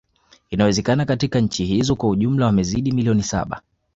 [0.49, 3.61] Inawezekana katika nchi hizo kwa jumla wamezidi milioni saba